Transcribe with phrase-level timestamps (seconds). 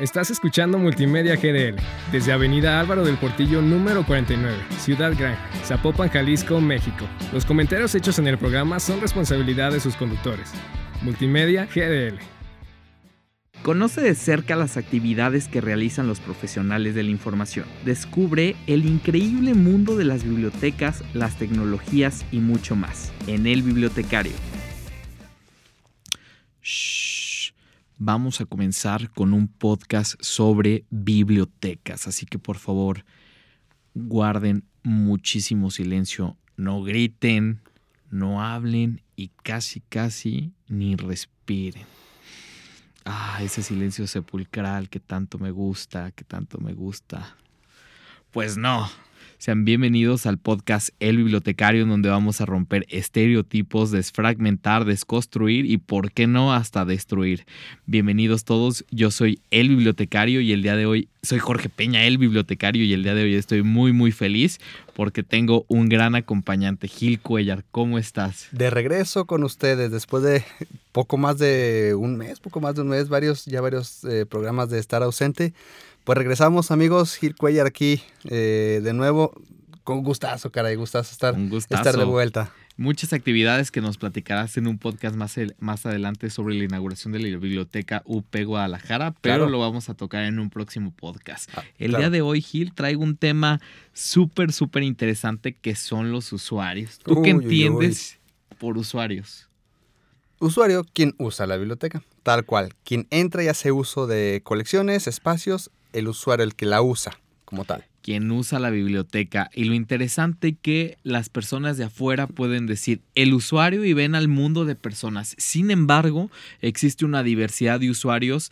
[0.00, 1.74] Estás escuchando Multimedia GDL
[2.12, 7.04] desde Avenida Álvaro del Portillo número 49, Ciudad Gran, Zapopan, Jalisco, México.
[7.32, 10.52] Los comentarios hechos en el programa son responsabilidad de sus conductores.
[11.02, 12.20] Multimedia GDL.
[13.64, 17.66] Conoce de cerca las actividades que realizan los profesionales de la información.
[17.84, 24.34] Descubre el increíble mundo de las bibliotecas, las tecnologías y mucho más en El Bibliotecario.
[26.62, 27.07] Shh.
[28.00, 33.04] Vamos a comenzar con un podcast sobre bibliotecas, así que por favor
[33.92, 37.60] guarden muchísimo silencio, no griten,
[38.08, 41.86] no hablen y casi casi ni respiren.
[43.04, 47.36] Ah, ese silencio sepulcral que tanto me gusta, que tanto me gusta.
[48.30, 48.88] Pues no.
[49.38, 55.78] Sean bienvenidos al podcast El Bibliotecario, en donde vamos a romper estereotipos, desfragmentar, desconstruir y,
[55.78, 57.46] por qué no, hasta destruir.
[57.86, 62.18] Bienvenidos todos, yo soy El Bibliotecario y el día de hoy soy Jorge Peña, El
[62.18, 64.58] Bibliotecario, y el día de hoy estoy muy, muy feliz
[64.94, 67.64] porque tengo un gran acompañante, Gil Cuellar.
[67.70, 68.48] ¿Cómo estás?
[68.50, 70.42] De regreso con ustedes después de
[70.90, 74.68] poco más de un mes, poco más de un mes, varios, ya varios eh, programas
[74.68, 75.54] de estar ausente.
[76.08, 77.16] Pues regresamos, amigos.
[77.16, 79.30] Gil Cuellar aquí eh, de nuevo.
[79.84, 81.82] Con gustazo, caray, gustazo estar, Un gustazo.
[81.82, 82.50] estar de vuelta.
[82.78, 87.12] Muchas actividades que nos platicarás en un podcast más, el- más adelante sobre la inauguración
[87.12, 89.50] de la biblioteca UP Guadalajara, pero Claro.
[89.50, 91.50] lo vamos a tocar en un próximo podcast.
[91.54, 92.04] Ah, El claro.
[92.04, 93.60] día de hoy, Gil, traigo un tema
[93.92, 97.00] súper, súper interesante que son los usuarios.
[97.00, 98.18] ¿Tú qué Uy, uy, entiendes
[98.56, 99.44] por usuarios?
[100.40, 102.02] Usuario, quien usa la biblioteca.
[102.22, 102.72] Tal cual.
[102.82, 107.64] Quien entra y hace uso de colecciones, espacios, el usuario, el que la usa como
[107.64, 107.84] tal.
[108.02, 109.50] quien usa la biblioteca.
[109.54, 114.28] Y lo interesante que las personas de afuera pueden decir el usuario y ven al
[114.28, 115.34] mundo de personas.
[115.38, 116.30] Sin embargo,
[116.62, 118.50] existe una diversidad de usuarios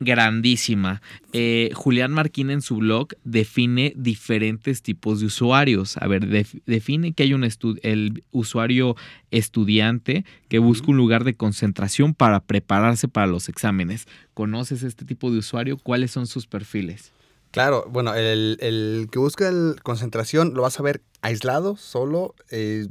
[0.00, 1.02] grandísima.
[1.32, 5.96] Eh, Julián Marquín en su blog define diferentes tipos de usuarios.
[5.96, 7.44] A ver, def- define que hay un
[7.82, 8.96] el usuario
[9.30, 14.06] estudiante que busca un lugar de concentración para prepararse para los exámenes.
[14.34, 15.76] ¿Conoces este tipo de usuario?
[15.78, 17.12] ¿Cuáles son sus perfiles?
[17.50, 22.86] Claro, bueno, el, el que busca el concentración lo vas a ver aislado, solo, eh,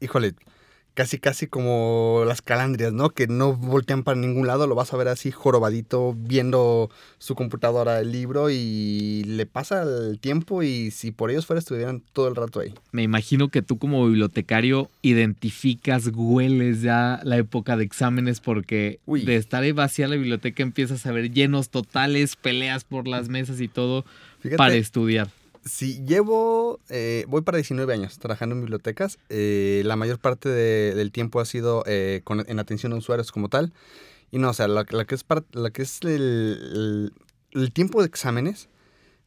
[0.00, 0.34] híjole,
[0.94, 3.10] casi casi como las calandrias, ¿no?
[3.10, 8.00] Que no voltean para ningún lado, lo vas a ver así jorobadito, viendo su computadora,
[8.00, 12.36] el libro y le pasa el tiempo y si por ellos fuera estuvieran todo el
[12.36, 12.74] rato ahí.
[12.92, 19.24] Me imagino que tú como bibliotecario identificas, hueles ya la época de exámenes porque Uy.
[19.24, 23.60] de estar ahí vacía la biblioteca empiezas a ver llenos totales, peleas por las mesas
[23.60, 24.04] y todo
[24.40, 25.28] Fíjate, para estudiar.
[25.64, 30.94] Si llevo, eh, voy para 19 años trabajando en bibliotecas, eh, la mayor parte de-
[30.94, 33.72] del tiempo ha sido eh, con- en atención a usuarios como tal.
[34.30, 37.12] Y no, o sea, la, la que es, la que es el,
[37.52, 38.68] el- tiempo de exámenes,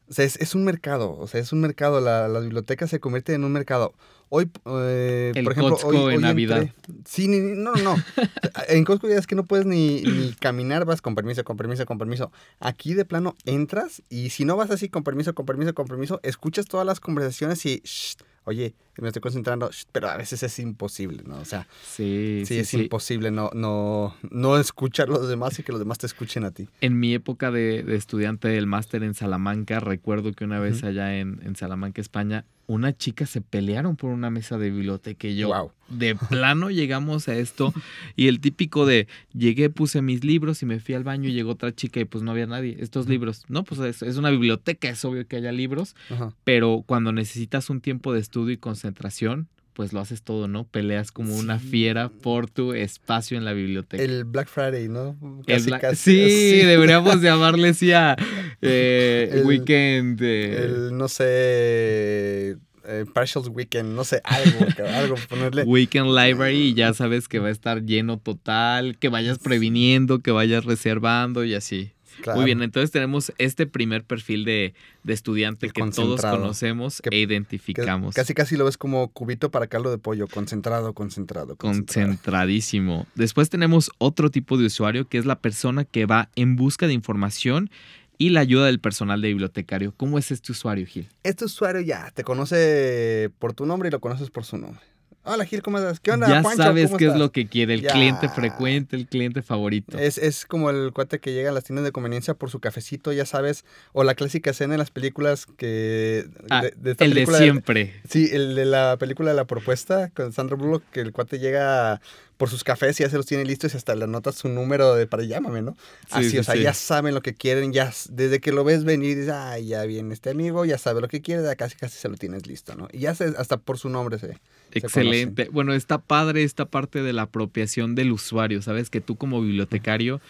[0.09, 2.99] o sea, es, es un mercado, o sea, es un mercado, la, la biblioteca se
[2.99, 3.93] convierte en un mercado.
[4.29, 6.67] Hoy, eh, El por ejemplo, Costco hoy, en Navidad.
[7.05, 7.95] Sí, no, no, no.
[8.69, 11.85] en Costco ya es que no puedes ni, ni caminar, vas con permiso, con permiso,
[11.85, 12.31] con permiso.
[12.59, 16.19] Aquí de plano entras y si no vas así con permiso, con permiso, con permiso,
[16.23, 18.15] escuchas todas las conversaciones y, "Shh,
[18.45, 21.37] oye, me estoy concentrando, shh", pero a veces es imposible, ¿no?
[21.39, 22.81] O sea, Sí, sí, sí, es sí.
[22.83, 26.51] imposible no, no, no escuchar a los demás y que los demás te escuchen a
[26.51, 26.67] ti.
[26.81, 31.17] En mi época de, de estudiante del máster en Salamanca, recuerdo que una vez allá
[31.17, 35.71] en, en Salamanca, España, una chica se pelearon por una mesa de biblioteca y yo
[35.89, 37.73] de plano llegamos a esto
[38.15, 41.51] y el típico de llegué, puse mis libros y me fui al baño y llegó
[41.51, 42.77] otra chica y pues no había nadie.
[42.79, 46.33] Estos libros, no, pues es, es una biblioteca, es obvio que haya libros, Ajá.
[46.43, 50.63] pero cuando necesitas un tiempo de estudio y concentración, pues lo haces todo, ¿no?
[50.65, 51.67] Peleas como una Sí.
[51.67, 54.01] fiera por tu espacio en la biblioteca.
[54.01, 55.17] El Black Friday, ¿no?
[55.45, 56.23] El Casi, Black- casi, sí,
[56.59, 56.65] así.
[56.65, 58.15] deberíamos llamarle así a
[58.61, 60.21] eh, El- Weekend.
[60.23, 64.59] eh, El, no sé, eh, Partials Weekend, no sé, algo,
[64.95, 65.63] algo, ponerle.
[65.63, 70.31] Weekend Library y ya sabes que va a estar lleno total, que vayas previniendo, que
[70.31, 71.91] vayas reservando y así.
[72.21, 72.39] Claro.
[72.39, 74.73] Muy bien, entonces tenemos este primer perfil de,
[75.03, 78.15] de estudiante El que todos conocemos Que- e Que identificamos.
[78.15, 82.07] Casi casi lo ves como cubito para caldo de pollo, concentrado, concentrado, concentrado.
[82.09, 83.07] Concentradísimo.
[83.15, 86.93] Después tenemos otro tipo de usuario que es la persona que va en busca de
[86.93, 87.69] información
[88.17, 89.93] y la ayuda del personal de bibliotecario.
[89.95, 91.07] ¿Cómo es este usuario, Gil?
[91.23, 94.79] Este usuario ya te conoce por tu nombre y lo conoces por su nombre.
[95.27, 95.99] Hola Gil, ¿cómo estás?
[95.99, 96.27] ¿Qué onda?
[96.27, 97.93] Ya sabes ¿cómo qué es lo que quiere, el Ya.
[97.93, 99.97] cliente frecuente, el cliente favorito.
[99.97, 103.11] Es, es como el cuate que llega a las tiendas de conveniencia por su cafecito,
[103.11, 106.27] ya sabes, o la clásica escena en las películas que...
[106.51, 107.99] Ah, de, de esta el de siempre.
[108.07, 112.01] Sí, el de la película de La Propuesta con Sandra Bullock, que el cuate llega
[112.37, 114.93] por sus cafés y ya se los tiene listos y hasta le anota su número
[114.95, 115.77] de para llámame, ¿no?
[116.11, 116.61] Así, sí, o sea, sí.
[116.61, 120.13] ya saben lo que quieren, ya desde que lo ves venir, dices, ay, ya viene
[120.13, 122.89] este amigo, ya sabe lo que quiere, ya casi casi se lo tienes listo, ¿no?
[122.91, 124.37] Y ya se, hasta por su nombre se...
[124.75, 125.49] Excelente.
[125.51, 128.89] Bueno, está padre esta parte de la apropiación del usuario, ¿sabes?
[128.89, 130.21] Que tú como bibliotecario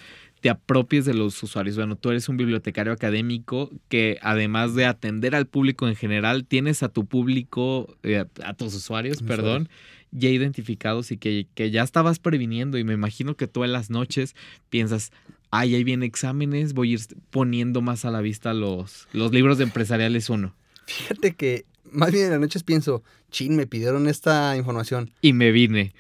[0.42, 1.76] te apropies de los usuarios.
[1.76, 6.84] Bueno, tú eres un bibliotecario académico que además de atender al público en general, tienes
[6.84, 9.38] a tu público, eh, a tus usuarios, Usuarios.
[9.44, 9.70] perdón,
[10.12, 12.78] ya identificados y que, que ya estabas previniendo.
[12.78, 14.36] Y me imagino que tú en las noches
[14.70, 15.12] piensas,
[15.50, 17.00] ay, ahí vienen exámenes, voy a ir
[17.32, 20.54] poniendo más a la vista los, los libros de empresariales uno.
[20.86, 25.12] Fíjate que más bien en las noches pienso, chin, me pidieron esta información.
[25.22, 25.94] Y me vine.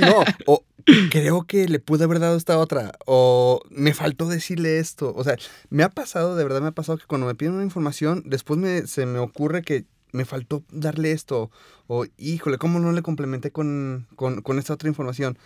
[0.00, 0.64] No, o
[1.10, 5.12] creo que le pude haber dado esta otra, o me faltó decirle esto.
[5.16, 5.36] O sea,
[5.70, 8.58] me ha pasado, de verdad me ha pasado que cuando me piden una información, después
[8.58, 11.50] me, se me ocurre que me faltó darle esto,
[11.86, 15.38] o híjole, ¿cómo no le complementé con, con, con esta otra información?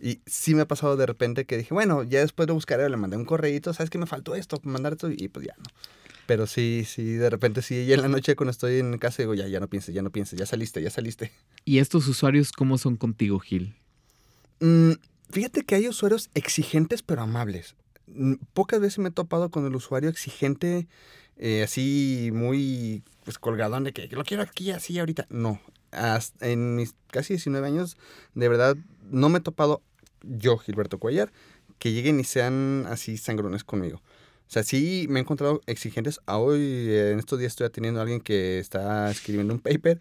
[0.00, 2.96] Y sí me ha pasado de repente que dije, bueno, ya después de buscar, le
[2.96, 4.60] mandé un correíto, ¿sabes que me faltó esto?
[4.62, 5.64] Mandar esto, y pues ya no.
[6.28, 9.32] Pero sí, sí, de repente sí, y en la noche cuando estoy en casa digo,
[9.32, 11.32] ya, ya no pienses, ya no pienses, ya saliste, ya saliste.
[11.64, 13.74] ¿Y estos usuarios cómo son contigo, Gil?
[14.60, 14.92] Mm,
[15.30, 17.76] fíjate que hay usuarios exigentes pero amables.
[18.08, 20.86] Mm, Pocas veces me he topado con el usuario exigente,
[21.38, 25.24] eh, así muy pues, colgadón de que, que lo quiero aquí, así ahorita.
[25.30, 25.62] No.
[25.92, 27.96] Hasta en mis casi 19 años,
[28.34, 28.76] de verdad,
[29.10, 29.80] no me he topado
[30.20, 31.32] yo, Gilberto Cuellar,
[31.78, 34.02] que lleguen y sean así sangrones conmigo.
[34.48, 36.20] O sea, sí me he encontrado exigentes.
[36.26, 36.58] A hoy,
[36.90, 39.98] en estos días, estoy atendiendo a alguien que está escribiendo un paper.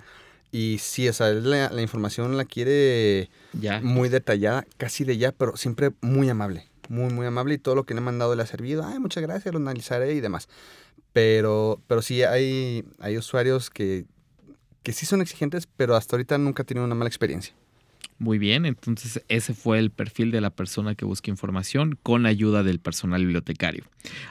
[0.51, 3.81] Y sí, o sea, la, la información la quiere Ya.
[3.81, 6.67] muy detallada, casi de ya, pero siempre muy amable.
[6.88, 8.85] Muy, muy amable y todo lo que le he mandado le ha servido.
[8.85, 10.47] Ay, muchas gracias, lo analizaré y demás.
[11.13, 14.05] Pero, pero sí hay, hay usuarios que,
[14.83, 17.53] que sí son exigentes, pero hasta ahorita nunca he tenido una mala experiencia.
[18.19, 22.63] Muy bien, entonces ese fue el perfil de la persona que busca información con ayuda
[22.63, 23.83] del personal bibliotecario.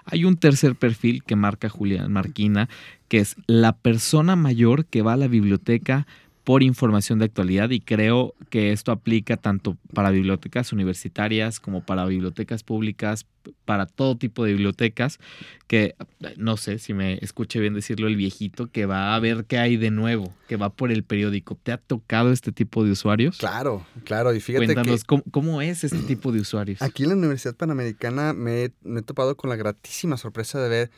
[0.04, 2.68] Hay un tercer perfil que marca Julián Marquina,
[3.06, 6.08] que es la persona mayor que va a la biblioteca
[6.46, 12.04] por información de actualidad y creo que esto aplica tanto para bibliotecas universitarias como para
[12.04, 13.26] bibliotecas públicas,
[13.64, 15.18] para todo tipo de bibliotecas,
[15.66, 15.96] que
[16.36, 19.76] no sé si me escuche bien decirlo el viejito, que va a ver qué hay
[19.76, 21.56] de nuevo, que va por el periódico.
[21.60, 23.38] ¿Te ha tocado este tipo de usuarios?
[23.38, 24.32] Claro, claro.
[24.32, 26.80] Y fíjate Cuéntanos, que ¿cómo, cómo es este tipo de usuarios?
[26.80, 30.68] aquí en la Universidad Panamericana me, he- me he topado con la gratísima sorpresa de
[30.68, 30.90] ver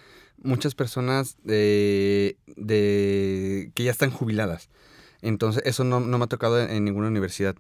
[0.43, 4.69] muchas personas de, de que ya están jubiladas.
[5.23, 7.57] Entonces, eso no, no me ha tocado en, en ninguna universidad.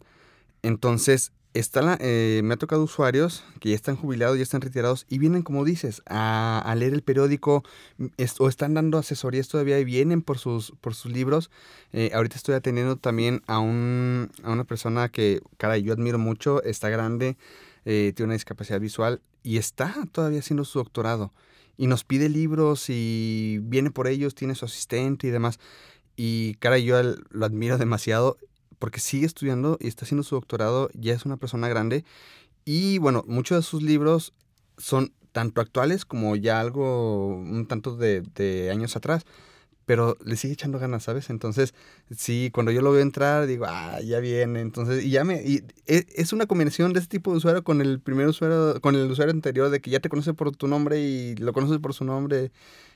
[0.62, 5.06] Entonces, está la- eh, me ha tocado usuarios que ya están jubilados, ya están retirados
[5.08, 7.64] y vienen, como dices, a, a leer el periódico
[7.98, 11.50] m- es- o están dando asesorías todavía y vienen por sus, por sus libros.
[11.92, 16.62] Eh, ahorita estoy atendiendo también a, un, a una persona que, cara, yo admiro mucho,
[16.64, 17.36] está grande,
[17.84, 21.32] eh, tiene una discapacidad visual y está todavía haciendo su doctorado.
[21.76, 25.60] Y nos pide libros y viene por ellos, tiene su asistente y demás.
[26.20, 27.00] Y cara, yo
[27.30, 28.38] lo admiro demasiado
[28.80, 32.04] porque sigue estudiando y está haciendo su doctorado, ya es una persona grande.
[32.64, 34.34] Y bueno, muchos de sus libros
[34.78, 39.26] son tanto actuales como ya algo un tanto de, de años atrás.
[39.86, 41.30] Pero le sigue echando ganas, ¿sabes?
[41.30, 41.72] Entonces,
[42.16, 44.60] sí, cuando yo lo veo entrar, digo, ah, ya viene.
[44.60, 45.42] Entonces, y ya me.
[45.42, 48.94] Y e- es una combinación de este tipo de usuario con el primer usuario, con
[48.94, 51.94] el usuario anterior, de que ya te conoce por tu nombre y lo conoces por
[51.94, 52.50] su nombre.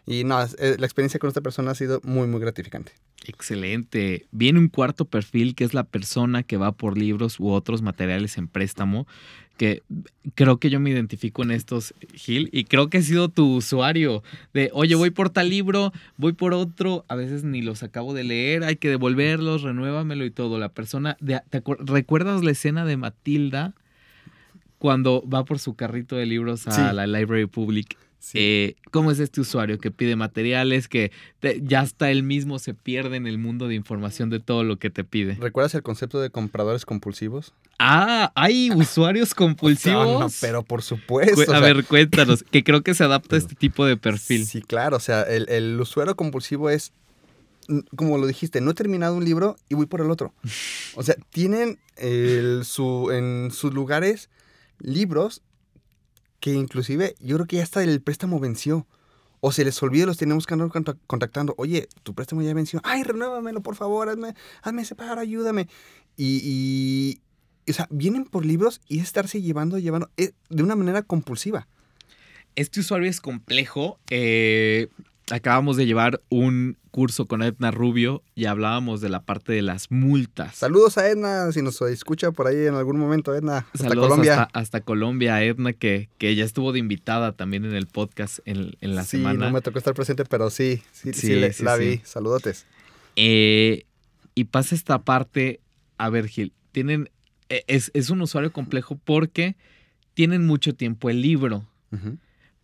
[0.04, 2.92] Y no, eh, la experiencia con esta persona ha sido muy, muy gratificante.
[3.24, 4.26] Excelente.
[4.32, 8.36] Viene un cuarto perfil que es la persona que va por libros u otros materiales
[8.36, 9.06] en préstamo,
[9.56, 9.82] que
[10.34, 14.24] creo que yo me identifico en estos, Gil, y creo que he sido tu usuario
[14.52, 18.24] de, oye, voy por tal libro, voy por otro, a veces ni los acabo de
[18.24, 20.58] leer, hay que devolverlos, renuévamelo y todo.
[20.58, 23.74] La persona, de- ¿te ¿recuerdas la escena de Matilda
[24.78, 26.94] cuando va por su carrito de libros a Sí.
[26.94, 27.96] la Library Public?
[28.34, 32.72] Eh, ¿Cómo es este usuario que pide materiales, que te- ya hasta él mismo se
[32.72, 35.34] pierde en el mundo de información de todo lo que te pide?
[35.40, 37.52] ¿Recuerdas el concepto de compradores compulsivos?
[37.80, 40.06] Ah, hay usuarios compulsivos.
[40.06, 41.34] No, no, pero por supuesto.
[41.34, 43.96] Cu- o a sea, ver, cuéntanos, que creo que se adapta a este tipo de
[43.96, 44.46] perfil.
[44.46, 44.98] Sí, claro.
[44.98, 46.92] O sea, el, el usuario compulsivo es,
[47.96, 50.34] como lo dijiste, no he terminado un libro y voy por el otro.
[50.96, 54.28] O sea, tienen el- su, en sus lugares
[54.78, 55.42] libros
[56.40, 58.86] que inclusive yo creo que ya hasta el préstamo venció.
[59.44, 61.54] O se les olvida, los tenemos que andar conta- contactando.
[61.58, 62.80] Oye, tu préstamo ya venció.
[62.84, 65.66] Ay, renuévamelo, por favor, hazme, hazme ese paro, ayúdame.
[66.16, 70.76] Y, y- o sea, vienen por libros y es estarse llevando, llevando, eh, de una
[70.76, 71.66] manera compulsiva.
[72.54, 73.98] Este usuario es complejo.
[74.10, 74.88] eh,
[75.32, 79.90] acabamos de llevar un curso con Edna Rubio y hablábamos de la parte de las
[79.90, 80.54] multas.
[80.56, 83.66] Saludos a Edna, si nos escucha por ahí en algún momento, Edna.
[83.72, 84.42] Hasta Saludos Colombia.
[84.42, 88.72] Hasta, hasta Colombia, Edna, que, que ya estuvo de invitada también en el podcast en,
[88.82, 89.46] en la sí, semana.
[89.46, 91.82] no me tocó estar presente, pero sí, sí, sí, Sí, le- sí, la sí.
[91.84, 92.00] vi.
[92.04, 92.66] Saludotes.
[93.16, 93.84] Eh,
[94.34, 95.60] y pasa esta parte,
[95.96, 97.08] a ver, Gil, tienen,
[97.48, 99.56] eh, es, es un usuario complejo porque
[100.14, 101.64] tienen mucho tiempo el libro,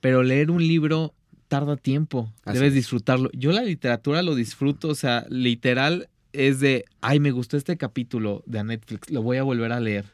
[0.00, 1.14] pero leer un libro
[1.48, 2.74] tarda tiempo, Así debes es.
[2.74, 3.30] disfrutarlo.
[3.32, 8.42] Yo la literatura lo disfruto, o sea, literal es de, ay, me gustó este capítulo
[8.46, 10.04] de Netflix, lo voy a volver a leer.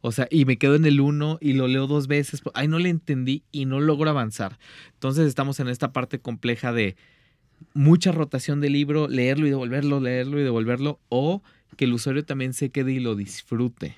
[0.00, 2.78] O sea, y me quedo en el uno y lo leo dos veces, ay, no
[2.78, 4.58] le entendí y no logro avanzar.
[4.94, 6.96] Entonces estamos en esta parte compleja de
[7.74, 11.42] mucha rotación de libro, leerlo y devolverlo, leerlo y devolverlo, o
[11.76, 13.96] que el usuario también se quede y lo disfrute.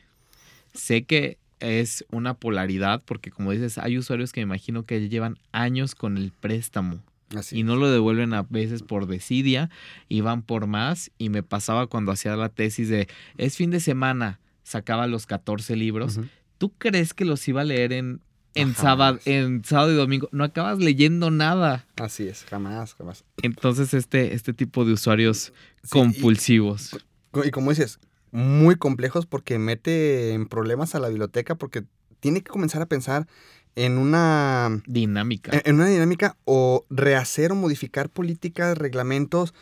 [0.72, 5.38] Sé que es una polaridad, porque como dices, hay usuarios que me imagino que llevan
[5.52, 7.02] años con el préstamo
[7.34, 9.70] Así y no lo devuelven a veces por desidia
[10.08, 11.10] y van por más.
[11.18, 15.74] Y me pasaba cuando hacía la tesis de es fin de semana, sacaba los 14
[15.76, 16.20] libros.
[16.58, 18.20] ¿Tú crees que los iba a leer en,
[18.54, 18.76] en, Jamás.
[18.80, 20.28] sábado, en sábado y domingo?
[20.32, 21.86] No acabas leyendo nada.
[21.96, 23.24] Así es, jamás, jamás.
[23.42, 26.96] Entonces, este, este tipo de usuarios Sí, compulsivos.
[27.44, 27.98] Y, y como dices,
[28.32, 31.84] muy complejos porque mete en problemas a la biblioteca porque
[32.20, 33.26] tiene que comenzar a pensar
[33.74, 35.52] en una, dinámica.
[35.52, 39.52] en, en una dinámica o rehacer o modificar políticas, reglamentos,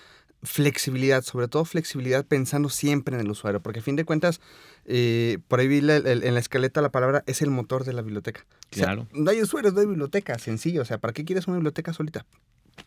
[0.42, 4.40] flexibilidad, sobre todo flexibilidad pensando siempre en el usuario, porque a fin de cuentas,
[4.85, 7.92] eh, por ahí vi la- el- en la escaleta la palabra es el motor de
[7.94, 8.44] la biblioteca.
[8.71, 9.09] O sea, Claro.
[9.12, 10.83] no hay usuarios, no hay biblioteca, sencillo.
[10.83, 12.26] O sea, ¿para qué quieres una biblioteca solita?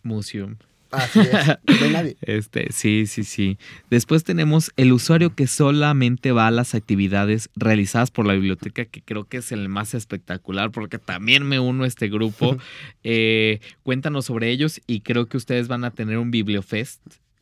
[0.04, 0.58] Museum.
[0.92, 1.48] Así es,
[1.80, 2.18] no hay nadie.
[2.22, 3.58] Este, sí, sí, sí.
[3.90, 9.02] Después tenemos el usuario que solamente va a las actividades realizadas por la biblioteca, que
[9.02, 12.58] creo que es el más espectacular, porque también me uno a este grupo.
[13.10, 17.00] Eh, cuéntanos sobre ellos y creo que ustedes van a tener un Bibliofest.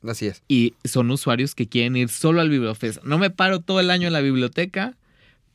[0.07, 0.43] Así es.
[0.47, 3.03] Y son usuarios que quieren ir solo al Bibliofest.
[3.03, 4.95] No me paro todo el año en la biblioteca,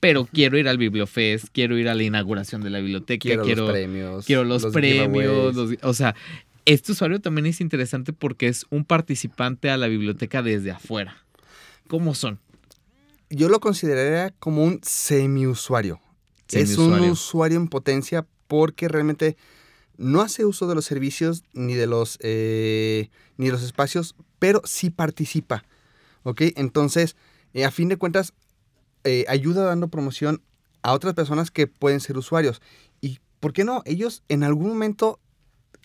[0.01, 3.63] pero quiero ir al Bibliofest, quiero ir a la inauguración de la biblioteca, Quiero, quiero,
[3.65, 4.25] los premios.
[4.27, 5.55] quiero los, premios.
[5.55, 6.17] los- o sea,
[6.65, 11.17] este usuario también es interesante porque es un participante a la biblioteca desde afuera.
[11.89, 12.39] ¿Cómo son?
[13.31, 16.01] Yo lo consideraría como un semi-usuario.
[16.49, 19.37] Es un usuario en potencia porque realmente
[19.97, 24.63] no hace uso de los servicios ni de los, eh, ni de los espacios, pero
[24.65, 25.65] sí participa.
[26.23, 26.43] ¿Ok?
[26.57, 27.17] Entonces,
[27.55, 28.33] eh, a fin de cuentas,
[29.05, 30.43] eh, ayuda dando promoción
[30.83, 32.61] a otras personas que pueden ser usuarios.
[33.01, 33.83] ¿Y por qué no?
[33.85, 35.21] Ellos en algún momento,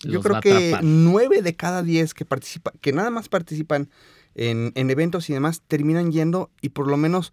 [0.00, 3.88] yo creo que nueve de cada diez que participan, que nada más participan
[4.34, 7.32] en, en eventos y demás, terminan yendo y por lo menos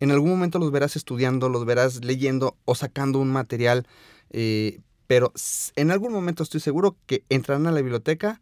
[0.00, 3.86] en algún momento los verás estudiando, los verás leyendo o sacando un material.
[4.30, 5.32] eh, pero
[5.76, 8.40] en algún momento estoy seguro que entrarán a la biblioteca,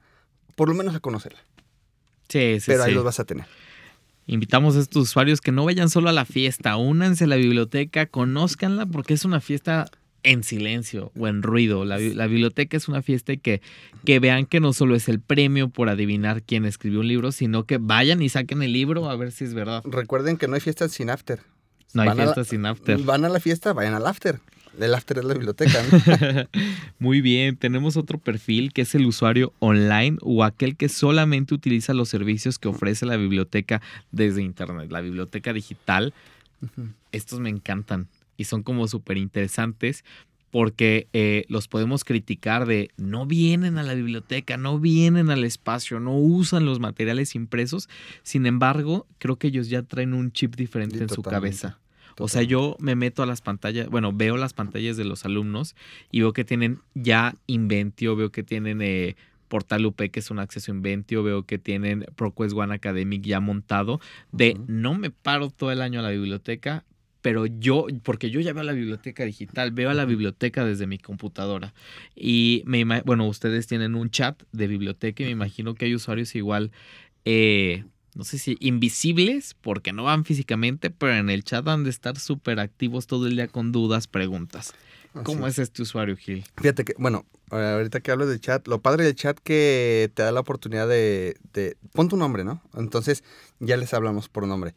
[0.54, 1.40] por lo menos a conocerla.
[2.28, 2.94] Sí, sí, pero ahí sí.
[2.94, 3.44] los vas a tener.
[4.28, 8.06] Invitamos a estos usuarios que no vayan solo a la fiesta, únanse a la biblioteca,
[8.06, 9.90] conózcanla porque es una fiesta
[10.22, 11.84] en silencio o en ruido.
[11.84, 13.60] La, la biblioteca es una fiesta y que,
[14.04, 17.64] que vean que no solo es el premio por adivinar quién escribió un libro, sino
[17.64, 19.82] que vayan y saquen el libro a ver si es verdad.
[19.84, 21.40] Recuerden que no hay fiestas sin after.
[21.94, 22.98] No hay Van la- fiesta sin after.
[23.02, 24.38] Van a la fiesta, vayan al after.
[24.78, 25.82] El after es la biblioteca.
[25.82, 26.48] ¿no?
[27.00, 31.92] Muy bien, tenemos otro perfil que es el usuario online o aquel que solamente utiliza
[31.92, 36.14] los servicios que ofrece la biblioteca desde internet, la biblioteca digital.
[37.10, 38.06] Estos me encantan
[38.40, 40.02] y son como súper interesantes
[40.50, 46.00] porque eh, los podemos criticar de no vienen a la biblioteca, no vienen al espacio,
[46.00, 47.88] no usan los materiales impresos.
[48.22, 51.58] Sin embargo, creo que ellos ya traen un chip diferente en su totalmente.
[51.58, 51.78] cabeza.
[52.18, 55.76] O sea, yo me meto a las pantallas, bueno, veo las pantallas de los alumnos
[56.10, 59.16] y veo que tienen ya Inventio, veo que tienen eh,
[59.48, 64.00] Portal UP, que es un acceso Inventio, veo que tienen ProQuest One Academic ya montado,
[64.32, 66.84] de no me paro todo el año a la biblioteca,
[67.22, 70.98] pero yo, porque yo ya veo la biblioteca digital, veo a la biblioteca desde mi
[70.98, 71.74] computadora.
[72.14, 76.34] Y me bueno, ustedes tienen un chat de biblioteca y me imagino que hay usuarios
[76.34, 76.72] igual,
[77.24, 77.84] eh,
[78.14, 82.18] no sé si invisibles, porque no van físicamente, pero en el chat han de estar
[82.18, 84.74] súper activos todo el día con dudas, preguntas.
[85.24, 86.44] ¿Cómo Así es este usuario, Gil?
[86.56, 90.30] Fíjate que, bueno, ahorita que hablo del chat, lo padre del chat que te da
[90.30, 92.62] la oportunidad de, de pon tu nombre, ¿no?
[92.76, 93.24] Entonces
[93.58, 94.74] ya les hablamos por nombre.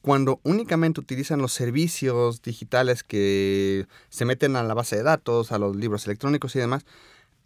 [0.00, 5.58] Cuando únicamente utilizan los servicios digitales que se meten a la base de datos, a
[5.58, 6.86] los libros electrónicos y demás,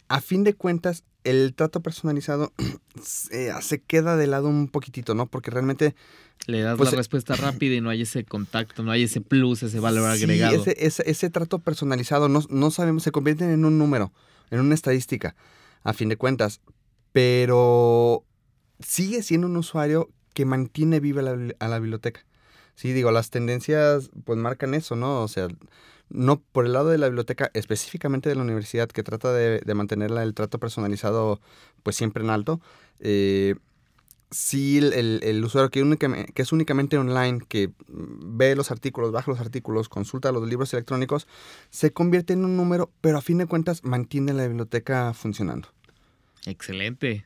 [0.09, 2.53] a fin de cuentas, el trato personalizado
[3.03, 5.27] se, se queda de lado un poquitito, ¿no?
[5.27, 5.95] Porque realmente
[6.47, 9.21] Le das Pues, la eh, respuesta rápida y no hay ese contacto, no hay ese
[9.21, 10.55] plus, ese valor Sí, agregado.
[10.57, 14.13] Ese, ese, ese trato personalizado, no, no sabemos, se convierte en un número,
[14.51, 15.35] en una estadística,
[15.85, 16.61] a fin de cuentas.
[17.13, 18.25] Pero
[18.81, 22.25] sigue siendo un usuario que mantiene viva la, a la biblioteca.
[22.75, 25.23] Sí, digo, las tendencias pues marcan eso, ¿no?
[25.23, 25.49] O sea,
[26.09, 30.23] no por el lado de la biblioteca, específicamente de la universidad, que trata de, mantenerla
[30.23, 31.41] el trato personalizado
[31.83, 32.61] pues siempre en alto.
[33.01, 33.55] eh,
[34.31, 39.41] sí, el, el- usuario que, que es únicamente online, que ve los artículos, baja los
[39.41, 41.27] artículos, consulta los libros electrónicos,
[41.71, 45.69] se convierte en un número, pero a fin de cuentas mantiene la biblioteca funcionando.
[46.47, 47.25] Excelente.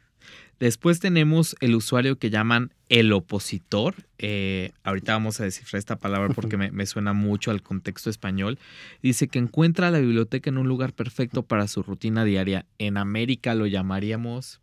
[0.59, 3.95] Después tenemos el usuario que llaman el opositor.
[4.19, 8.59] Eh, ahorita vamos a descifrar esta palabra porque me, me suena mucho al contexto español.
[9.03, 12.65] Dice que encuentra la biblioteca en un lugar perfecto para su rutina diaria.
[12.79, 14.61] En América lo llamaríamos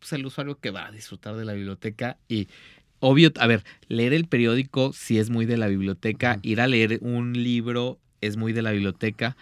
[0.00, 2.48] pues, el usuario que va a disfrutar de la biblioteca y
[2.98, 6.98] obvio, a ver, leer el periódico sí es muy de la biblioteca, ir a leer
[7.02, 9.36] un libro es muy de la biblioteca,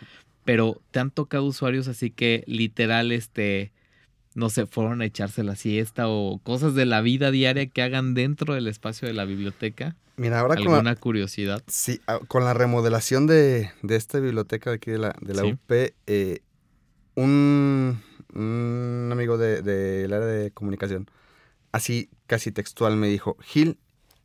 [0.44, 3.72] pero te han tocado usuarios así que literal, este,
[4.38, 8.14] no sé, fueron a echarse la siesta o cosas de la vida diaria que hagan
[8.14, 9.96] dentro del espacio de la biblioteca.
[10.16, 11.62] Mira, ahora con la, ¿Alguna curiosidad?
[11.66, 15.42] sí, ah, con la remodelación de, de esta biblioteca de aquí de la, de la
[15.42, 15.52] Sí.
[15.52, 16.40] UP, eh,
[17.14, 18.00] un,
[18.34, 21.10] un amigo de- del área de comunicación,
[21.72, 23.78] así casi textual, me dijo, Gil,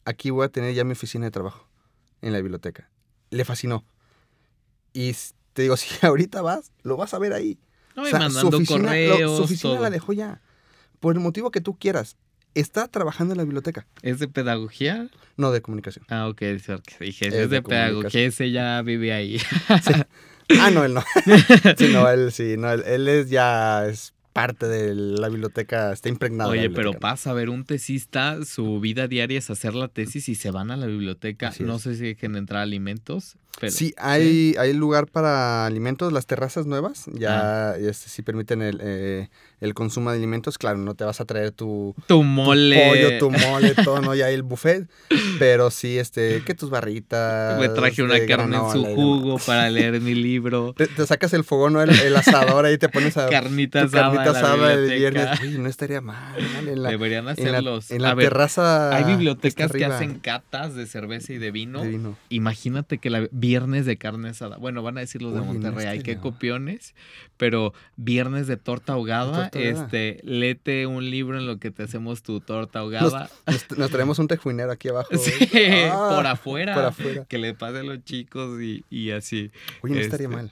[0.06, 1.68] aquí voy a tener ya mi oficina de trabajo
[2.22, 2.90] en la biblioteca.
[3.32, 3.84] Le fascinó.
[4.94, 5.16] Y
[5.54, 7.58] te digo, si ahorita vas, lo vas a ver ahí.
[7.96, 9.84] No, O y sea, mandando lo- correos, su oficina todo.
[9.84, 10.42] la dejó ya.
[11.00, 12.18] Por el motivo que tú quieras.
[12.56, 13.88] Está trabajando en la biblioteca.
[14.04, 15.08] ¿Es de pedagogía?
[15.38, 16.06] No de comunicación.
[16.10, 19.40] Ah, ok, porque dije, Es es, de de pedagogía, ese ya vive ahí.
[20.60, 21.02] Ah, no, él no.
[21.78, 22.56] sí, no, él sí.
[22.58, 25.94] No, él, él es ya es parte de la biblioteca.
[25.94, 29.88] Está la Oye, pero pasa a ver, un tesista, su vida diaria es hacer la
[29.88, 31.50] tesis y se van a la biblioteca.
[31.50, 31.84] Así No es.
[31.84, 37.06] sé si dejen entrar alimentos, pero Sí, hay, hay lugar para alimentos, las terrazas nuevas,
[37.14, 37.78] ya Ah.
[37.78, 39.30] este, sí permiten el, eh,
[39.64, 40.58] el consumo de alimentos.
[40.58, 42.88] Claro, no te vas a traer tu, tu tu mole.
[42.90, 44.90] pollo, tu mole, todo, no, ya hay el buffet,
[45.40, 47.60] pero sí, este, que tus barritas.
[47.60, 50.74] Me traje una carne en su jugo para leer mi libro.
[50.78, 51.82] Te, te sacas el fogón, ¿no?
[51.82, 54.12] el, el asador ahí te pones a Carnita tu asada.
[54.14, 55.42] carnita asada el viernes.
[55.42, 56.36] Oye, no estaría mal.
[56.68, 57.90] En la, Deberían en la- hacerlos.
[57.92, 58.96] en la a ver, terraza.
[58.96, 61.82] hay bibliotecas que hacen catas de cerveza y de vino.
[61.82, 62.18] de vino.
[62.30, 64.58] Imagínate que la viernes de carne asada.
[64.58, 66.96] Bueno, van a decir los de Oye, no Monterrey, hay que copiones,
[67.38, 69.50] pero viernes de torta ahogada.
[69.54, 73.30] Este, lete un libro en lo que te hacemos tu torta ahogada.
[73.48, 75.10] Nos, nos traemos un tejuinero aquí abajo.
[75.18, 75.32] Sí,
[75.92, 76.74] Ah, por afuera.
[76.76, 77.26] Por afuera.
[77.30, 79.52] Que le pase a los chicos y, y así.
[79.82, 80.52] Oye, no estaría Este, mal.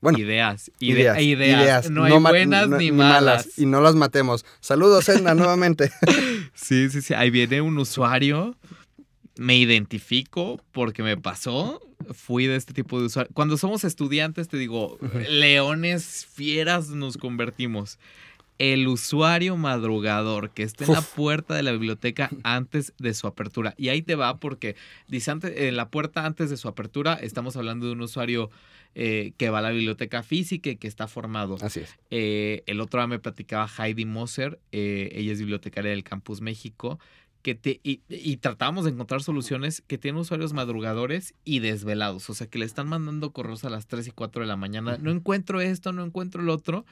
[0.00, 3.58] Bueno, ideas, ide- ideas, ideas, No hay buenas no- ni malas.
[3.58, 4.44] Y no las matemos.
[4.60, 5.90] Saludos, Edna, nuevamente.
[6.54, 7.14] Sí, sí, sí.
[7.14, 8.54] Ahí viene un usuario.
[9.36, 11.80] Me identifico porque me pasó.
[12.12, 13.30] Fui de este tipo de usuario.
[13.34, 14.98] Cuando somos estudiantes, te digo,
[15.28, 17.98] leones fieras nos convertimos.
[18.58, 23.74] El usuario madrugador que está en la puerta de la biblioteca antes de su apertura.
[23.76, 27.56] Y ahí te va porque dice antes, en la puerta antes de su apertura estamos
[27.56, 28.50] hablando de un usuario
[28.94, 31.56] eh, que va a la biblioteca física y que está formado.
[31.60, 31.96] Así es.
[32.10, 36.98] Eh, el otro día me platicaba Heidi Moser, eh, ella es bibliotecaria del Campus México,
[37.42, 42.34] que te, y, y tratábamos de encontrar soluciones que tienen usuarios madrugadores y desvelados, o
[42.34, 45.12] sea, que le están mandando correos a las 3 y 4 de la mañana, no
[45.12, 46.84] encuentro esto, no encuentro el otro,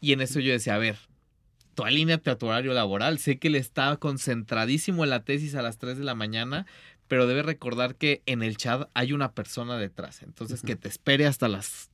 [0.00, 0.96] y en eso yo decía, a ver,
[1.74, 5.62] tú alíneate a tu horario laboral, sé que le está concentradísimo en la tesis a
[5.62, 6.66] las 3 de la mañana,
[7.08, 11.26] pero debe recordar que en el chat hay una persona detrás, entonces que te espere
[11.26, 11.90] hasta las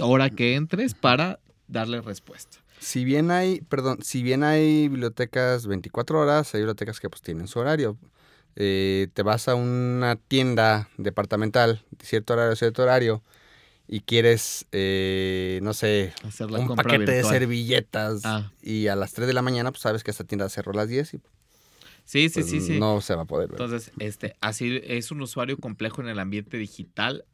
[0.00, 2.58] hora que entres para darle respuesta.
[2.80, 7.48] Si bien hay, perdón, si bien hay bibliotecas 24 horas, hay bibliotecas que pues tienen
[7.48, 7.98] su horario.
[8.56, 13.22] Eh, te vas a una tienda departamental, cierto horario, cierto horario,
[13.88, 18.52] y quieres, eh, no sé, Hacer la un paquete de servilletas Ah.
[18.62, 20.88] y a las 3 de la mañana, pues sabes que esta tienda cerró a las
[20.88, 21.20] 10 y
[22.04, 22.78] Sí, sí, pues, sí, sí.
[22.78, 23.60] no se va a poder ver.
[23.60, 27.24] Entonces, este, así es un usuario complejo en el ambiente digital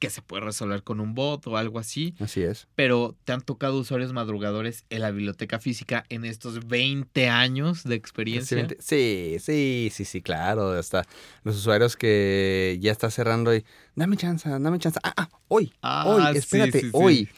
[0.00, 2.66] que se puede resolver con un bot o algo así, Así es.
[2.74, 7.94] pero te han tocado usuarios madrugadores en la biblioteca física en estos 20 años de
[7.94, 8.66] experiencia.
[8.80, 10.70] Sí, sí, sí, sí, claro.
[10.72, 11.04] Hasta
[11.44, 14.98] los usuarios que ya está cerrando y dame chance, dame chance.
[15.04, 16.90] Ah, ah, hoy, Ah, hoy, espérate, sí, sí.
[16.94, 17.28] hoy.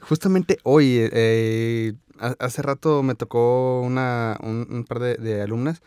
[0.00, 5.82] Justamente hoy, eh, ha- hace rato me tocó una, un, un par de, de alumnas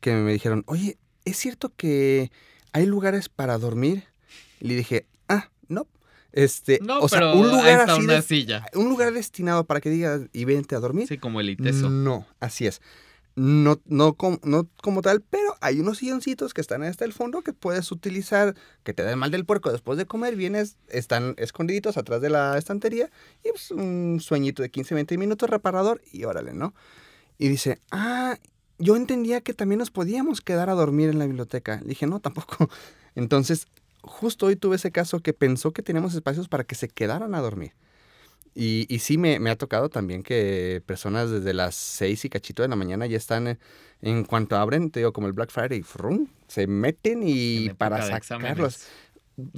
[0.00, 2.30] que me dijeron, oye, ¿es cierto que
[2.72, 4.04] hay lugares para dormir?
[4.60, 5.06] Y le dije,
[5.68, 5.86] no.
[6.32, 8.66] Este, No, o sea, un lugar así una silla.
[8.74, 11.06] un lugar destinado para que digas y vente a dormir.
[11.06, 11.90] Sí, como el ITESO.
[11.90, 12.80] No, así es.
[13.36, 17.42] No, no, com- no como tal, pero hay unos silloncitos que están hasta el fondo
[17.42, 21.96] que puedes utilizar, que te den mal del puerco después de comer, vienes, están escondiditos
[21.96, 23.10] atrás de la estantería
[23.44, 26.74] y pues un sueñito de 15, 20 minutos reparador y órale, ¿no?
[27.38, 28.38] Y dice, ah,
[28.78, 31.80] yo entendía que también nos podíamos quedar a dormir en la biblioteca.
[31.82, 32.70] Le dije, no, tampoco.
[33.16, 33.66] Entonces,
[34.06, 37.40] justo hoy tuve ese caso que pensó que teníamos espacios para que se quedaran a
[37.40, 37.72] dormir.
[38.54, 42.62] Y, y sí me, me ha tocado también que personas desde las 6 y cachito
[42.62, 43.58] de la mañana ya están, eh,
[44.00, 48.86] en cuanto abren, te digo, como el Black Friday, frum, se meten y para sacarlos.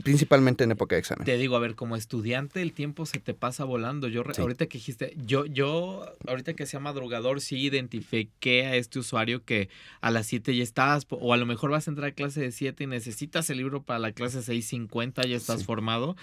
[0.03, 1.25] Principalmente en época de examen.
[1.25, 4.09] Te digo, a ver, como estudiante el tiempo se te pasa volando.
[4.09, 4.41] Yo Sí.
[4.41, 9.69] ahorita que dijiste, yo, yo, ahorita que sea madrugador, sí identifiqué a este usuario que
[10.01, 12.53] a las 7 ya estás, o a lo mejor vas a entrar a clase de
[12.53, 15.65] 7 y necesitas el libro para la clase 6.50, ya estás Sí.
[15.67, 16.17] formado,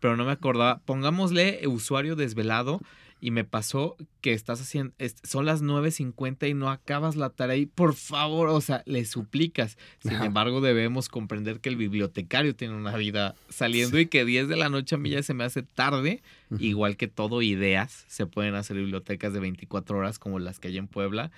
[0.00, 0.80] pero no me acordaba.
[0.84, 2.80] Pongámosle usuario desvelado.
[3.20, 7.66] Y me pasó que estás haciendo, son las 9.50 y no acabas la tarea y
[7.66, 9.76] por favor, o sea, le suplicas.
[10.00, 10.26] Sin Ajá.
[10.26, 14.68] embargo, debemos comprender que el bibliotecario tiene una vida saliendo y que 10 de la
[14.68, 16.22] noche a mí ya se me hace tarde.
[16.58, 20.78] Igual que todo, ideas, se pueden hacer bibliotecas de 24 horas como las que hay
[20.78, 21.30] en Puebla,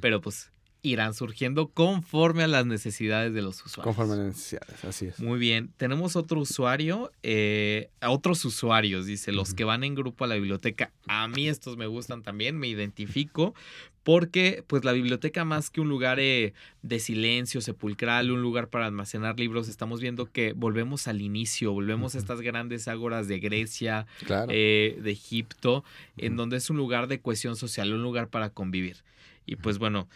[0.00, 0.52] pero pues
[0.84, 3.84] irán surgiendo conforme a las necesidades de los usuarios.
[3.96, 5.18] Conforme a las necesidades, así es.
[5.18, 10.26] Muy bien, tenemos otro usuario, eh, otros usuarios, dice, los que van en grupo a
[10.28, 10.92] la biblioteca.
[11.08, 13.54] A mí estos me gustan también, me identifico,
[14.02, 18.84] porque pues la biblioteca más que un lugar eh, de silencio sepulcral, un lugar para
[18.84, 24.06] almacenar libros, estamos viendo que volvemos al inicio, volvemos a estas grandes ágoras de Grecia,
[24.26, 24.48] Claro.
[24.54, 25.82] eh, de Egipto,
[26.18, 28.98] en donde es un lugar de cohesión social, un lugar para convivir.
[29.46, 30.06] Y pues bueno,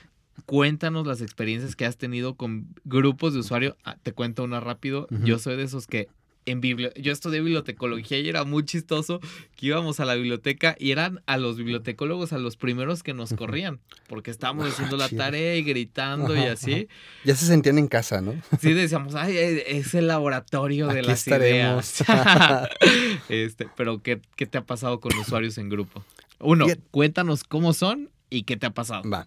[0.46, 3.74] cuéntanos las experiencias que has tenido con grupos de usuarios.
[3.85, 5.07] Ah, te cuento una rápido.
[5.24, 6.09] Yo soy de esos que
[6.46, 9.20] en bibli- yo estudié bibliotecología y era muy chistoso
[9.55, 13.35] que íbamos a la biblioteca y eran a los bibliotecólogos a los primeros que nos
[13.35, 15.24] corrían porque estábamos Ah, haciendo la chido.
[15.24, 16.88] tarea y gritando y Ajá, así.
[17.24, 18.35] Ya se sentían en casa, ¿no?
[18.61, 22.01] Sí decíamos, ay, es el laboratorio de Aquí las estaremos.
[22.01, 22.68] ideas.
[23.29, 26.03] este, pero ¿qué, ¿qué te ha pasado con usuarios en grupo?
[26.40, 29.03] Uno, cuéntanos cómo son y qué te ha pasado.
[29.11, 29.27] Va.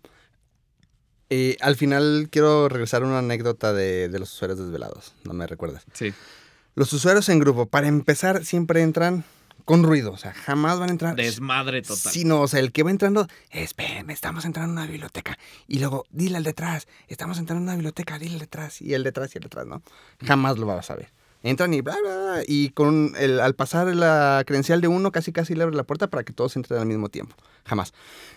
[1.33, 5.47] Eh, al final quiero regresar a una anécdota de, de los usuarios desvelados, no me
[5.47, 5.85] recuerdas.
[5.93, 6.13] Sí.
[6.75, 9.23] Los usuarios en grupo, para empezar, siempre entran
[9.63, 11.15] con ruido, o sea, jamás van a entrar...
[11.15, 12.11] Desmadre total.
[12.11, 15.37] Sí, no, o sea, el que va entrando, espérenme, estamos entrando a una biblioteca.
[15.69, 18.81] Y luego, dile al detrás, estamos entrando a una biblioteca, dile al detrás.
[18.81, 19.81] Y el detrás y el detrás, ¿no?
[20.25, 21.09] Jamás lo vas a ver.
[21.43, 25.31] Entran y bla, bla, bla, y con el, al pasar la credencial de uno, casi
[25.31, 27.35] casi le abre la puerta para que todos entren al mismo tiempo.
[27.65, 27.93] Jamás.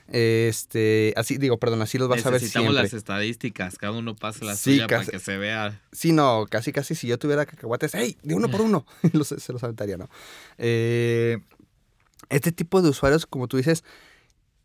[0.09, 2.83] Este, así, digo, perdón, así los vas a ver Necesitamos siempre.
[2.83, 5.83] las estadísticas, cada uno pasa la Sí, suya casi- para que se vea.
[5.93, 8.17] Sí, no, casi casi si yo tuviera cacahuates, ¡hey!
[8.23, 8.87] De uno por uno.
[9.12, 10.09] Los- se los aventaría, ¿no?
[10.59, 11.38] Eh,
[12.31, 13.85] este tipo de usuarios, como tú dices,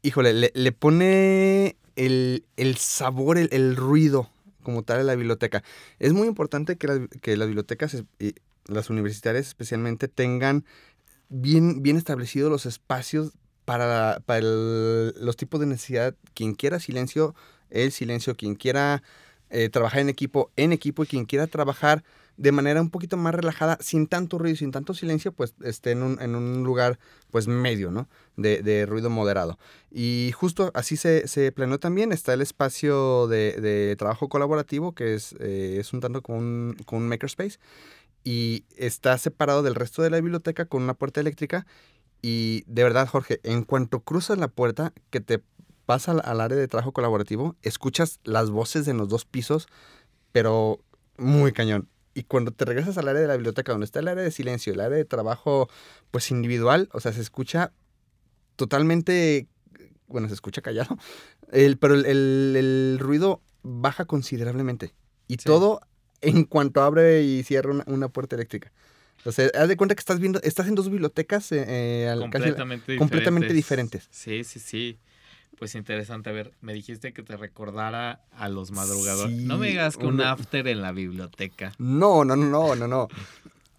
[0.02, 4.30] híjole, le, le pone el, el sabor, el, el ruido
[4.64, 5.64] como tal a la biblioteca.
[6.00, 8.36] Es muy importante que, las- que las bibliotecas, y
[8.68, 10.66] las universitarias especialmente, tengan
[11.30, 13.34] bien, bien establecidos los espacios
[13.66, 16.16] para, para los tipos de necesidad.
[16.34, 17.36] Quien quiera silencio,
[17.70, 18.36] el silencio.
[18.36, 19.04] Quien quiera
[19.50, 21.04] eh, trabajar en equipo, en equipo.
[21.04, 22.04] Y quien quiera trabajar
[22.40, 26.04] de manera un poquito más relajada, sin tanto ruido, sin tanto silencio, pues esté en
[26.04, 26.98] un, en un lugar
[27.32, 28.08] pues medio, ¿no?
[28.38, 29.60] De, de ruido moderado.
[29.92, 32.14] Y justo así se, se planeó también.
[32.14, 36.78] Está el espacio de, de trabajo colaborativo, que es, eh, es un tanto como un,
[36.86, 37.60] como un makerspace.
[38.24, 41.68] Y está separado del resto de la biblioteca con una puerta eléctrica.
[42.22, 45.44] Y de verdad, Jorge, en cuanto cruzas la puerta que te
[45.86, 49.68] pasa al, área de trabajo colaborativo, escuchas las voces en los dos pisos,
[50.32, 50.80] pero
[51.18, 51.90] muy cañón.
[52.20, 54.74] Y cuando te regresas al área de la biblioteca, donde está el área de silencio,
[54.74, 55.70] el área de trabajo,
[56.12, 57.72] pues individual, o sea, se escucha
[58.58, 59.48] totalmente,
[60.08, 60.98] bueno, se escucha callado,
[61.54, 64.94] el, pero el, el- el ruido baja considerablemente.
[65.30, 65.46] Y Sí.
[65.46, 65.80] todo
[66.22, 68.74] en cuanto abre y cierra una, una puerta eléctrica.
[69.24, 72.20] O sea, haz de cuenta que estás viendo, estás en dos bibliotecas eh, eh, casi-
[72.20, 74.10] completamente, completamente diferentes.
[74.12, 75.00] Sí, sí, sí.
[75.60, 76.30] Pues interesante.
[76.30, 79.36] A ver, me dijiste que te recordara a los madrugadores.
[79.36, 81.74] no me digas que un after en la biblioteca.
[81.78, 83.08] No, no, no, no, no, no.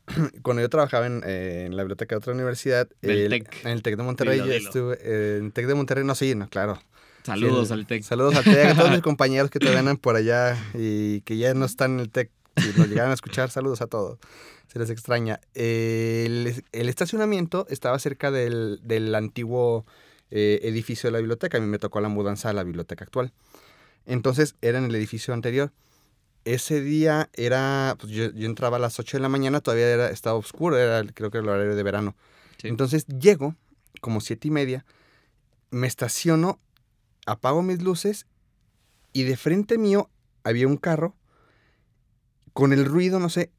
[0.43, 3.65] Cuando yo trabajaba en, eh, en la biblioteca de otra universidad, el- TEC.
[3.65, 6.15] en el TEC de Monterrey, Dilo, yo estuve eh, en el TEC de Monterrey, no,
[6.15, 6.81] sí, no, claro.
[7.23, 8.03] Saludos Sí, el- al TEC.
[8.03, 11.55] Saludos al TEC, a todos mis compañeros que te ven por allá y que ya
[11.55, 12.31] no están en el TEC.
[12.57, 14.19] Si lo llegaron a escuchar, saludos a todos.
[14.67, 15.41] Se les extraña.
[15.55, 19.87] El, el estacionamiento estaba cerca del, del antiguo
[20.31, 21.59] eh, edificio de la biblioteca.
[21.59, 23.33] A mí me tocó la mudanza a la biblioteca actual.
[24.07, 25.73] Entonces, era en el edificio anterior.
[26.45, 30.11] ese día era, pues yo, yo entraba a las 8 de la mañana, todavía era,
[30.11, 32.17] estaba oscuro, era creo que el horario de verano.
[32.59, 32.69] Sí.
[32.69, 33.57] Entonces llego,
[34.01, 34.87] como siete y media,
[35.71, 36.59] me estaciono,
[37.27, 38.27] apago mis luces
[39.13, 40.11] y de frente mío
[40.45, 41.15] había un carro
[42.53, 43.53] con el ruido, no sé,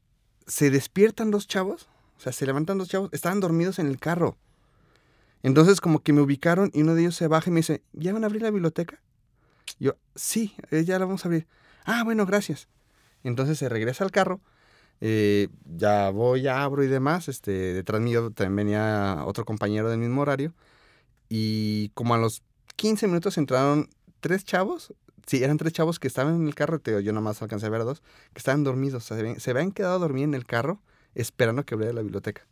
[0.46, 4.36] se despiertan dos chavos, o sea, se levantan dos chavos, estaban dormidos en el carro.
[5.42, 8.12] Entonces como que me ubicaron y uno de ellos se baja y me dice, ¿ya
[8.12, 9.00] van a abrir la biblioteca?
[9.78, 11.46] Yo, sí, eh, ya la vamos a abrir.
[11.84, 12.68] Ah, bueno, gracias.
[13.24, 14.40] Entonces se regresa al carro,
[15.00, 17.28] eh, ya voy, ya abro y demás.
[17.28, 20.54] Este, detrás mío también venía otro compañero del mismo horario.
[21.28, 22.42] Y como a los
[22.76, 23.88] 15 minutos entraron
[24.20, 24.94] tres chavos.
[25.26, 26.80] Sí, eran tres chavos que estaban en el carro.
[26.80, 28.02] te yo nada más alcancé a ver a dos.
[28.32, 29.04] Que estaban dormidos.
[29.04, 30.80] Se habían, se habían quedado a dormir en el carro
[31.14, 32.46] esperando que abriera la biblioteca.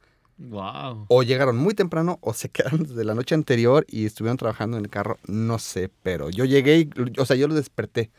[0.48, 1.04] Wow.
[1.08, 4.84] O llegaron muy temprano o se quedaron desde la noche anterior y estuvieron trabajando en
[4.84, 5.18] el carro.
[5.26, 8.10] No sé, pero yo llegué y, o sea, yo lo desperté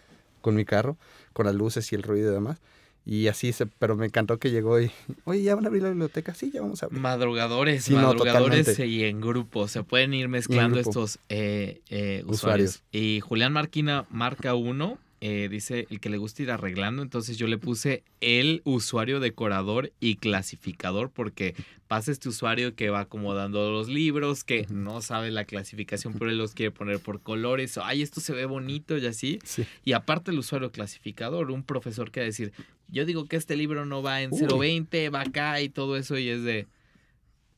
[0.41, 0.97] con mi carro,
[1.33, 2.59] con las luces y el ruido y demás.
[3.03, 4.91] Y así, se, pero me encantó que llegó y,
[5.25, 6.35] oye, ¿ya van a abrir la biblioteca?
[6.35, 7.01] Sí, ya vamos a abrir.
[7.01, 8.85] Madrugadores, Sí, no, madrugadores totalmente.
[8.85, 9.67] y en grupo.
[9.67, 12.35] Se pueden ir mezclando estos eh, eh, usuarios.
[12.35, 12.83] Usuarios.
[12.91, 14.99] Y Julián Marquina marca uno.
[15.23, 17.03] Eh, dice el que le gusta ir arreglando.
[17.03, 21.55] Entonces yo le puse el usuario decorador y clasificador porque
[21.87, 26.37] pasa este usuario que va acomodando los libros, que no sabe la clasificación, pero él
[26.37, 27.77] los quiere poner por colores.
[27.77, 29.39] Ay, esto se ve bonito y así.
[29.43, 29.65] Sí.
[29.85, 32.51] Y aparte el usuario clasificador, un profesor que va a decir,
[32.87, 34.41] yo digo que este libro no va en Uy.
[34.47, 36.67] 020, va acá y todo eso y es de...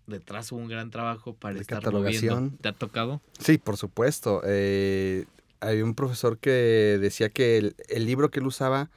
[0.06, 2.34] Detrás hubo un gran trabajo para De estar catalogación.
[2.36, 2.58] moviendo.
[2.62, 3.22] ¿Te ha tocado?
[3.40, 4.42] Sí, por supuesto.
[4.46, 5.24] Eh,
[5.68, 8.90] había un profesor que decía que el, el libro que él usaba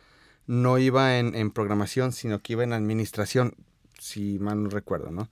[0.46, 3.54] no iba en, en programación, sino que iba en administración,
[3.98, 5.28] si mal no recuerdo, ¿no?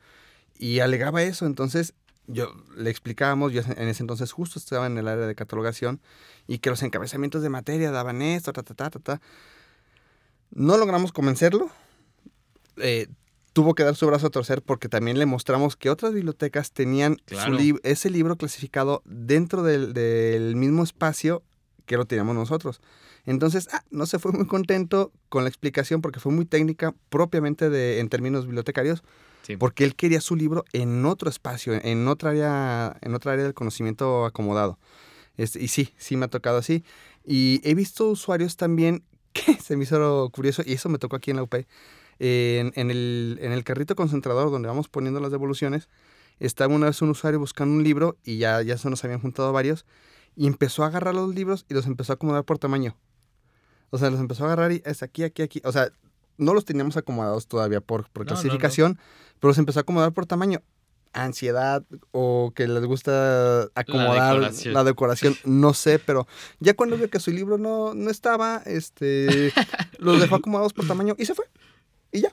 [0.58, 1.94] Y alegaba eso, entonces
[2.26, 6.00] yo le explicábamos, yo en ese entonces justo estaba en el área de catalogación,
[6.46, 9.20] y que los encabezamientos de materia daban esto, ta, ta, ta, ta, ta.
[10.50, 11.70] No logramos convencerlo.
[12.76, 13.08] Eh,
[13.54, 17.16] tuvo que dar su brazo a torcer porque también le mostramos que otras bibliotecas tenían
[17.26, 17.56] su Claro.
[17.56, 21.42] lib- ese libro clasificado dentro del, del mismo espacio
[21.86, 22.80] que lo teníamos nosotros.
[23.26, 27.70] Entonces, ah, no se fue muy contento con la explicación porque fue muy técnica propiamente
[27.70, 29.02] de, en términos bibliotecarios,
[29.42, 29.56] Sí.
[29.58, 33.52] porque él quería su libro en otro espacio, en otra área, en otra área del
[33.54, 34.78] conocimiento acomodado.
[35.36, 36.82] Este, y sí, sí me ha tocado así.
[37.26, 41.30] Y he visto usuarios también que se me hizo curioso, y eso me tocó aquí
[41.30, 41.54] en la UP.
[42.18, 45.88] En, en el, en el carrito concentrador donde vamos poniendo las devoluciones,
[46.40, 49.52] estaba una vez un usuario buscando un libro y ya, ya se nos habían juntado
[49.52, 49.84] varios,
[50.36, 52.96] y empezó a agarrar los libros y los empezó a acomodar por tamaño.
[53.90, 55.60] O sea, los empezó a agarrar y es aquí, aquí, aquí.
[55.64, 55.90] O sea,
[56.36, 58.42] no los teníamos acomodados todavía por, por No, no, no.
[58.42, 58.98] clasificación,
[59.38, 60.62] pero los empezó a acomodar por tamaño.
[61.12, 64.84] Ansiedad o que les gusta acomodar la decoración.
[64.84, 66.26] decoración, no sé, pero
[66.58, 69.52] ya cuando vio que su libro no, no estaba, este,
[69.98, 71.44] los dejó acomodados por tamaño y se fue.
[72.14, 72.32] Y ya.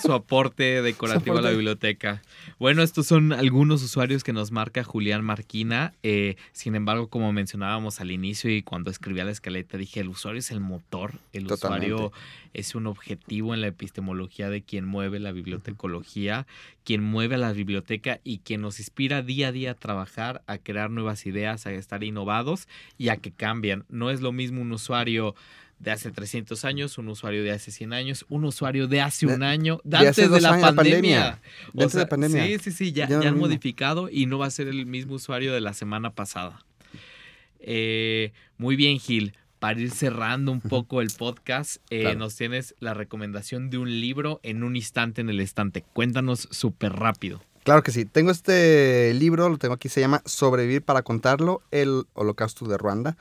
[0.00, 2.22] su aporte decorativo a la biblioteca.
[2.58, 5.92] Bueno, estos son algunos usuarios que nos marca Julián Marquina.
[6.02, 10.38] Eh, sin embargo, como mencionábamos al inicio y cuando escribía la escaleta, dije, el usuario
[10.38, 11.92] es el motor, el Totalmente.
[11.92, 12.12] usuario
[12.54, 16.46] es un objetivo en la epistemología de quien mueve la bibliotecología,
[16.84, 20.58] quien mueve a la biblioteca y quien nos inspira día a día a trabajar, a
[20.58, 23.84] crear nuevas ideas, a estar innovados y a que cambien.
[23.88, 25.34] No es lo mismo un usuario
[25.78, 29.34] de hace 300 años, un usuario de hace 100 años, un usuario de hace De-
[29.34, 30.74] un año, de, antes de la pandemia.
[30.74, 31.40] pandemia.
[31.74, 32.46] De O antes de la pandemia.
[32.46, 35.52] Sí, sí, sí, ya, Ya han modificado y no va a ser el mismo usuario
[35.52, 36.64] de la semana pasada.
[37.60, 39.34] Eh, muy bien, Gil.
[39.58, 42.18] Para ir cerrando un poco el podcast, eh, Claro.
[42.20, 45.82] nos tienes la recomendación de un libro en un instante en el estante.
[45.82, 47.42] Cuéntanos súper rápido.
[47.66, 48.04] Claro que sí.
[48.04, 53.16] Tengo este libro, lo tengo aquí, se llama Sobrevivir para contarlo, el holocausto de Ruanda.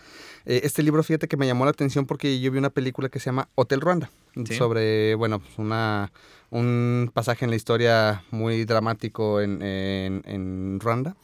[0.46, 3.18] Eh, este libro, fíjate que me llamó la atención porque yo vi una película que
[3.20, 4.12] se llama Hotel Ruanda,
[4.46, 4.54] Sí.
[4.54, 6.12] sobre, bueno, pues una,
[6.52, 11.16] un pasaje en la historia muy dramático en, en- en Ruanda,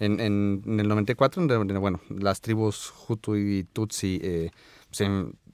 [0.00, 4.50] en, en- en el 94, donde, bueno, las tribus Hutu y Tutsi eh,
[4.90, 5.04] se,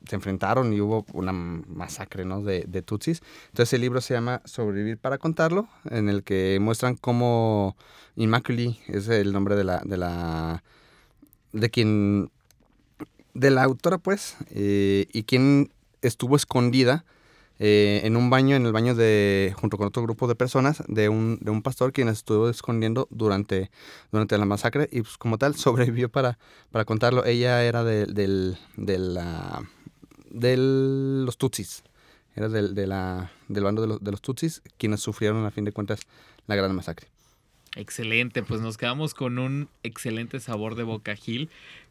[0.06, 3.22] se enfrentaron y hubo una masacre, ¿no?, de, de Tutsis.
[3.48, 7.76] Entonces el libro se llama Sobrevivir para contarlo, en el que muestran cómo
[8.16, 10.62] Immaculée es el nombre de la, de la,
[11.52, 12.30] de quien,
[13.34, 17.04] de la autora, pues, eh, y quien estuvo escondida
[17.62, 21.10] eh, en un baño, en el baño de, junto con otro grupo de personas, de
[21.10, 23.70] un, de un pastor quien estuvo escondiendo durante,
[24.10, 26.38] durante la masacre y pues como tal sobrevivió para,
[26.70, 27.24] para contarlo.
[27.26, 29.62] Ella era de, del, de la,
[30.30, 31.82] de los Tutsis,
[32.34, 35.64] era del, de la, del bando de los, de los Tutsis, quienes sufrieron a fin
[35.64, 36.00] de cuentas
[36.46, 37.08] la gran masacre.
[37.76, 41.50] Excelente, pues nos quedamos con un excelente sabor de Boca Gil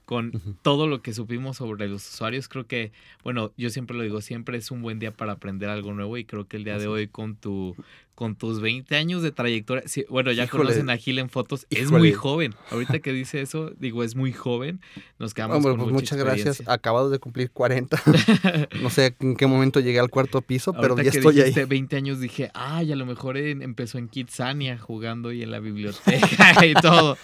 [0.10, 0.32] con
[0.64, 2.50] todo lo que supimos sobre los usuarios.
[2.50, 2.92] Creo que,
[3.24, 6.26] bueno, yo siempre lo digo, siempre es un buen día para aprender algo nuevo y
[6.26, 7.76] creo que el día de hoy con tu
[8.20, 12.12] con tus 20 años de trayectoria, bueno, ya conocen a Gil en fotos, es muy
[12.12, 12.54] joven.
[12.70, 14.82] Ahorita que dice eso, digo, es muy joven.
[15.20, 16.62] Nos quedamos con pues muchas gracias.
[16.68, 17.98] Acabado de cumplir 40.
[18.82, 21.54] no sé en qué momento llegué al cuarto piso, pero ya que estoy ahí.
[21.54, 26.66] 20 años dije, ay, a lo mejor empezó en Kidsania jugando y en la biblioteca
[26.66, 27.18] y todo.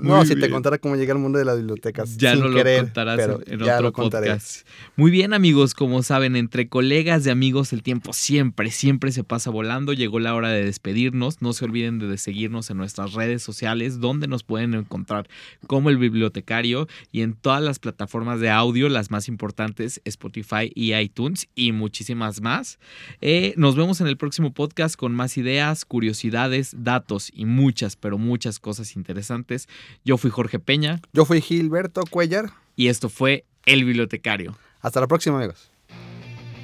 [0.00, 2.16] no, si te contara cómo llegué al mundo de las bibliotecas.
[2.18, 4.64] Ya no lo contarás en, otro podcast.
[4.94, 9.50] Muy bien, amigos, como saben, entre colegas y amigos el tiempo siempre, siempre se pasa
[9.50, 9.92] volando.
[10.20, 11.40] Llegó la hora de despedirnos.
[11.40, 15.28] No se olviden de seguirnos en nuestras redes sociales, donde nos pueden encontrar
[15.66, 20.94] como el bibliotecario y en todas las plataformas de audio, las más importantes, Spotify y
[20.94, 22.78] iTunes y muchísimas más.
[23.20, 28.18] Eh, nos vemos en el próximo podcast con más ideas, curiosidades, datos y muchas, pero
[28.18, 29.68] muchas cosas interesantes.
[30.04, 31.00] Yo fui Jorge Peña.
[31.12, 32.50] Yo fui Gilberto Cuellar.
[32.76, 34.56] Y esto fue El Bibliotecario.
[34.80, 35.69] Hasta la próxima, amigos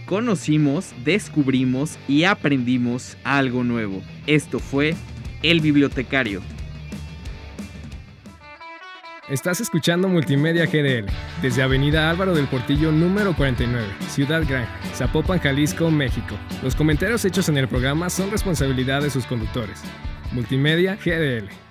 [0.07, 4.03] conocimos, descubrimos y aprendimos algo nuevo.
[4.27, 4.95] Esto fue
[5.43, 6.41] El Bibliotecario.
[9.29, 11.11] Estás escuchando Multimedia GDL
[11.43, 16.37] desde Avenida Álvaro del Portillo número 49, Ciudad Gran, Zapopan, Jalisco, México.
[16.63, 19.83] Los comentarios hechos en el programa son responsabilidad de sus conductores.
[20.31, 21.66] Multimedia GDL.